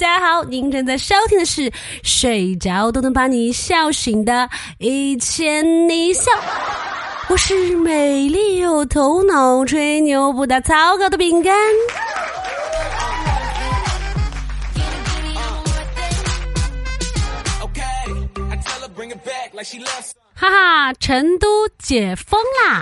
[0.00, 1.70] 大家好，您正在收听的是
[2.02, 4.32] 睡着都能把你笑醒的
[4.78, 6.32] 《一千你笑》，
[7.28, 11.54] 我是美丽又头脑、吹牛不打草稿的饼干。
[20.34, 22.80] 哈哈，成都解封啦！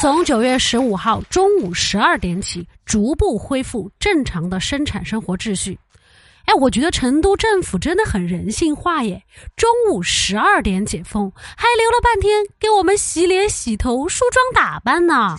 [0.00, 5.78] 从九月十五号中午十二点起，逐步恢复正常的生产生活秩序。
[6.44, 9.22] 哎，我觉得成都政府真的很人性化耶！
[9.56, 15.38] 中午十二点解封，还留了半天给我们洗脸、洗头、梳妆打扮呢。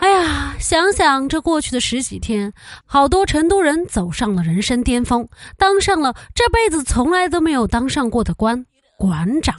[0.00, 2.50] 哎呀，想想这过去的十几天，
[2.86, 5.28] 好多成都人走上了人生巅峰，
[5.58, 8.64] 当上了这辈子从来都没有当上过的官——
[8.96, 9.54] 馆长。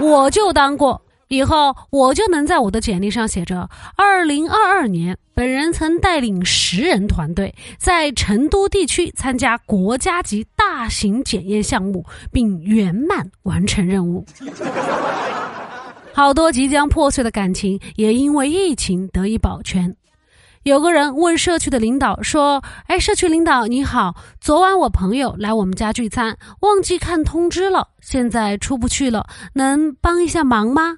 [0.00, 1.00] 我就当过。
[1.28, 14.24] 以后我就能在我的简历上写着：二零二二年，本人曾带领十人团队在成都地区参加国家级大型检验项目，并圆满完成任务。
[16.14, 19.94] 好多即将破碎的感情也因为疫情得以保全。
[20.64, 30.96] 有个人问社区的领导说：“哎，社区领导你好，昨晚我朋友来我们家聚餐，忘记看通知了，现在出不去了，能帮一下忙吗？”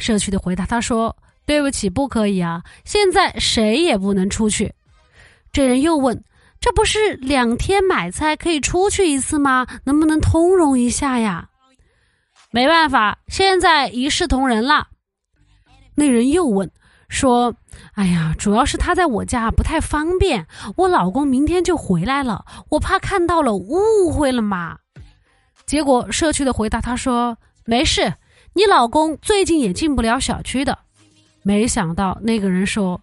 [0.00, 4.74] 社区的回答，他说：“对不起，不可以啊，现在谁也不能出去。”
[5.52, 6.24] 这人又问
[6.58, 9.66] ：“这不是两天买菜可以出去一次吗？
[9.84, 11.48] 能不能通融一下呀？”
[12.50, 14.88] 没办法，现在一视同仁了。
[15.94, 16.70] 那人又问
[17.08, 17.54] 说
[17.94, 24.78] ：“哎呀，主要是他在我家不太方便，我老公明天就回来了，我怕看到了误会了嘛。”
[25.66, 28.14] 结果社区的回答他说：“没事。”
[28.52, 30.78] 你老公最近也进不了小区的，
[31.42, 33.00] 没想到那个人说：“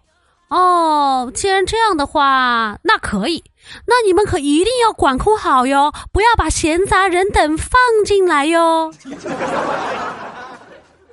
[0.50, 3.42] 哦，既然这样的话，那可以，
[3.86, 7.70] 那你们可一定要管控好哟，不要把闲杂人等放
[8.04, 8.92] 进来哟。”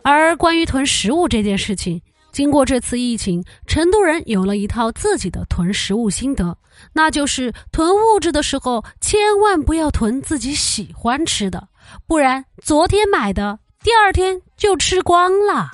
[0.04, 6.58] 而关于囤食物这件事情，经过这次疫情，成都人有了一套自己的囤食物心得，
[6.94, 11.70] 那就是囤物质的时候，千万不要囤自己喜欢吃的，
[12.06, 13.60] 不然昨天买的。
[13.86, 15.70] 第二天就吃光了。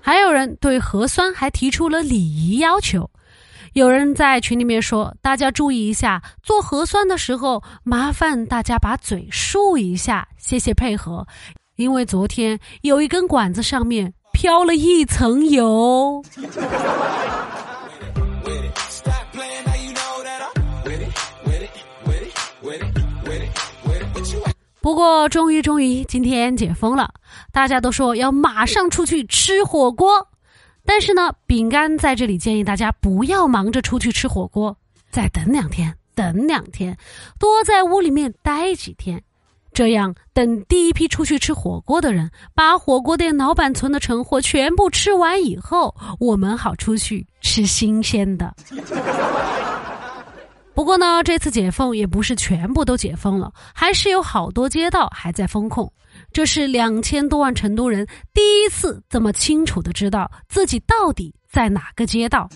[0.00, 3.10] 还有人对核酸还提出了礼仪要求。
[3.74, 11.26] 有人在群里面说：“大家注意一下，做核酸的时候，麻烦大家把嘴漱一下，谢谢配合。
[11.76, 16.24] 因为昨天有一根管子上面飘了一层油。”
[24.82, 27.12] 不过，终于终于，今天解封了，
[27.52, 30.26] 大家都说要马上出去吃火锅。
[30.86, 34.74] 但是呢，饼干在这里建议大家不要忙着出去吃火锅，
[35.10, 36.96] 再等两天，等两天，
[37.38, 39.22] 多在屋里面待几天。
[39.72, 48.52] 这样，等第一批出去吃火锅的人把火锅店老板存的成货全部吃完以后，我们好出去吃新鲜的。
[50.80, 55.92] 不过呢，这次解封也不是全部都解封了，还是有好多街道还在封控。
[56.32, 62.48] 这是两千多万成都人第一次这么清楚的知道自己到底在哪个街道。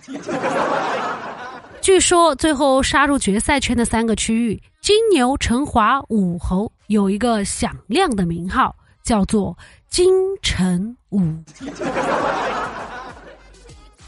[1.83, 9.55] 据说最后杀入决赛圈的三个区域——金牛、成华、武侯，有一个响亮的名号，叫做
[9.91, 11.21] 金城武。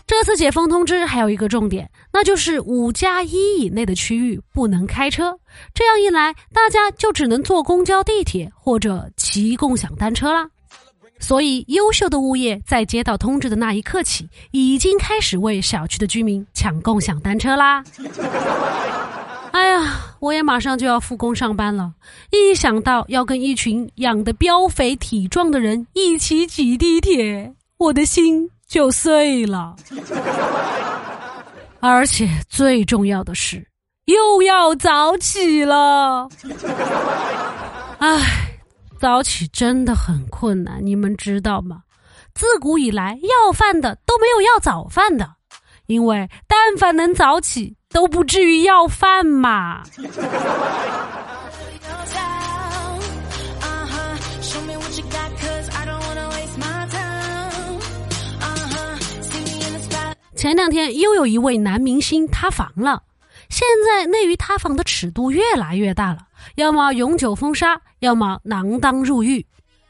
[0.06, 5.36] 这次解封通知还有一个重点，那就是五加一以内的区域不能开车。
[5.74, 10.48] 这样一来，大家就只能坐公交、地铁或者骑共享单车啦。
[11.18, 17.82] 所以，优秀的物业在接到通知的那一刻起，已经开始为小区的居民抢共享单车啦。
[19.50, 21.92] 哎呀，我也马上就要复工上班了，
[22.30, 28.50] 一想到要跟一群养得膘肥体壮的人一起挤地铁，我的心。
[28.68, 29.76] 就碎了，
[31.80, 33.66] 而且最重要的是
[34.06, 36.28] 又要早起了。
[37.98, 38.58] 唉，
[39.00, 41.82] 早起真的很困难，你们知道吗？
[42.34, 45.26] 自古以来要饭的都没有要早饭的，
[45.86, 49.82] 因为但凡能早起，都不至于要饭嘛。
[60.36, 63.02] 前两天又有一位男明星塌房了，
[63.48, 66.18] 现在内娱塌房的尺度越来越大了，
[66.56, 69.44] 要么永久封杀，要么锒铛入狱。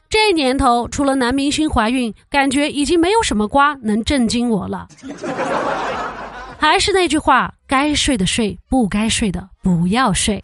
[0.08, 4.87] 这年头，除了男明星怀孕，感觉已经没有什么瓜能震惊我了。
[6.58, 10.40] 还是那句话，该睡的睡，不该睡的不要睡。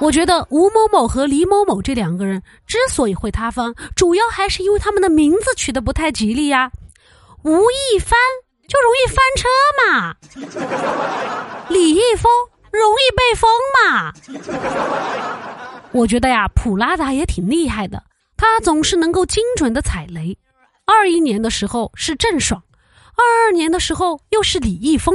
[0.00, 6.70] 我觉得吴某某和李某某这两个人之所以会塌方，主要还是因为他们的名字取得不太吉利呀。
[7.44, 8.18] 吴亦凡
[8.66, 9.48] 就容易翻车
[9.84, 10.16] 嘛，
[11.68, 12.32] 李易峰
[12.70, 14.12] 容易被封嘛。
[15.92, 18.02] 我觉得呀，普拉达也挺厉害的，
[18.36, 20.38] 他总是能够精准的踩雷。
[20.86, 22.62] 二一年的时候是郑爽，
[23.14, 25.14] 二二年的时候又是李易峰。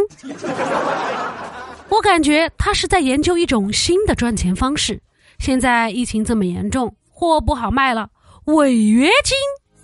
[1.90, 5.02] 我感觉他是在研究一种新的赚钱方式。
[5.40, 8.10] 现在疫情这么严重，货不好卖了，
[8.46, 9.36] 违约金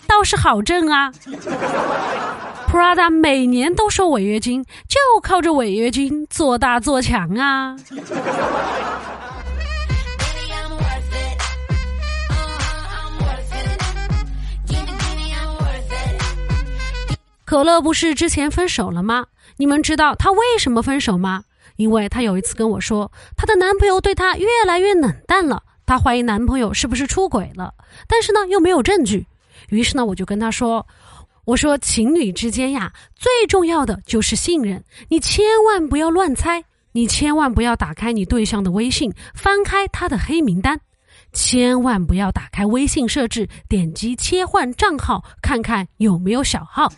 [0.05, 1.11] 倒是好挣啊。
[2.75, 7.77] Prada 每年都收违约金，就靠着违约金做大做强啊。
[17.45, 19.27] 可乐不是之前分手了吗？
[19.55, 21.45] 你们知道她为什么分手吗？
[21.77, 27.73] 因为她有一次跟我说，她的男朋友对她越来越冷淡了，她怀疑男朋友是不是出轨了，
[28.09, 29.27] 但是呢又没有证据。
[29.69, 30.85] 于是呢，我就跟她说
[31.45, 40.79] ：“我说情侣之间呀，最重要的就是信任，你千万不要乱猜，你千万不要打开你对象的微信，翻开他的黑名单，
[41.33, 46.91] 千万不要打开微信设置，点击切换账号，看看有没有小号。”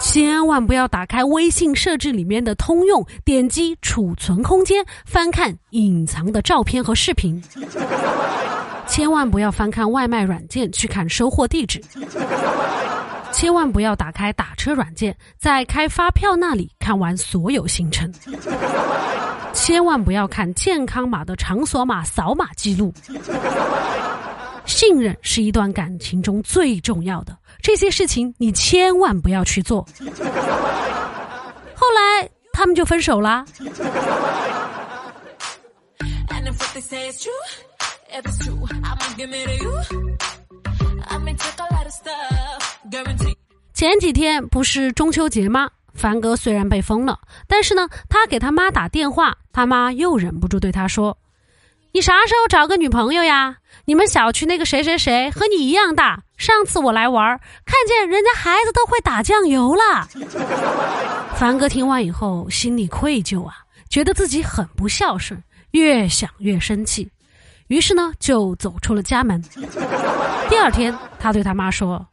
[0.00, 7.42] 千万不要打开微信设置里面的通用，点击储存空间，翻看隐藏的照片和视频。
[8.86, 11.80] 千万不要翻看外卖软件去看收货地址。
[13.34, 18.10] 千万不要打开打车软件，在开发票那里看完所有行程。
[19.52, 22.94] 千万不要看健康码的场所码扫码记录。
[24.64, 29.86] 信任是一段感情中最重要的，这些事情你千万不要去做。
[31.74, 33.44] 后来他们就分手啦。
[43.72, 45.70] 前几天不是中秋节吗？
[45.94, 51.16] 凡哥虽然被封了，但是呢，他给他妈打电话，他妈又忍不住对他说。
[51.92, 53.56] 你啥时候找个女朋友呀？
[53.84, 56.22] 你们小区那个谁谁谁和你一样大。
[56.36, 60.08] 上次我来玩，看见人家孩子都会打酱油了。
[61.38, 63.54] 凡哥听完以后心里愧疚啊，
[63.88, 65.40] 觉得自己很不孝顺，
[65.70, 67.08] 越想越生气，
[67.68, 69.40] 于是呢就走出了家门。
[70.48, 72.04] 第二天，他对他妈说：“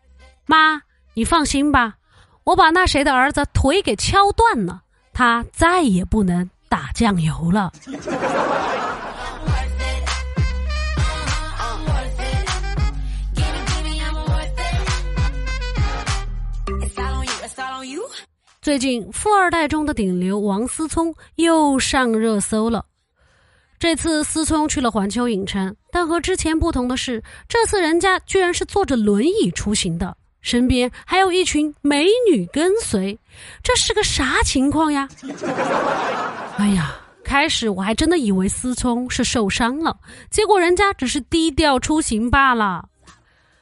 [0.46, 0.82] 妈，
[1.14, 1.96] 你放心吧，
[2.44, 4.82] 我把那谁的儿子腿给敲断了，
[5.14, 7.72] 他再也不能打酱油了。”
[18.62, 22.86] 最近，富二代中的顶流王思聪又上热搜了。
[23.80, 33.18] 这次思聪去了环球影城，但和之前不同的是，这次人家居然是坐着轮椅出行的，身边还有一群美女跟随，
[33.64, 35.08] 这是个啥情况呀？
[36.58, 39.96] 哎呀，开始我还真的以为思聪是受伤了，
[40.30, 42.86] 结果人家只是低调出行罢了。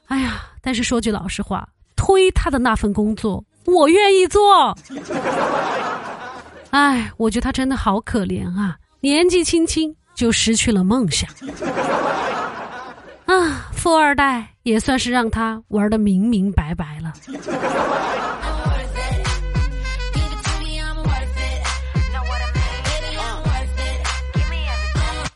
[0.08, 3.44] 哎呀，但是说句老实话，推他的那份工作。
[3.66, 4.76] 我愿意做。
[6.72, 8.78] 哎，我觉得他真的好可怜啊！
[9.02, 11.30] 年纪轻轻就失去了梦想。
[13.28, 17.14] 啊，富二代也算是让他玩的明明白白了。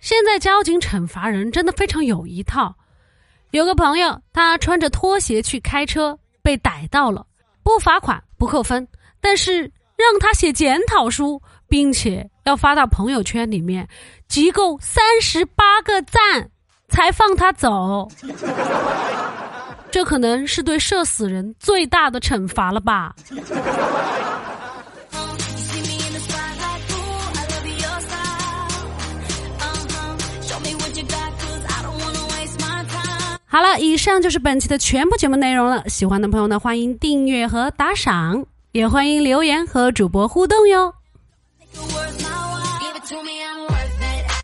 [0.02, 2.76] 现在交警惩罚人真的非常有一套。
[3.52, 7.26] 有个朋友，他穿着拖鞋去开车，被逮到了。
[7.64, 8.86] 不罚款不扣分，
[9.22, 9.62] 但是
[9.96, 13.88] 让他写检讨书，并且要发到朋友圈里面，
[14.28, 16.50] 集够三十八个赞
[16.90, 18.08] 才放他走。
[19.92, 23.14] 这可能是对社死人最大的惩罚了吧。
[33.46, 35.88] 好了，以上就是本期的全部节目内容了。
[35.88, 40.96] 喜欢的朋友呢，欢迎订阅和打赏，也欢迎留言和主播互动哟。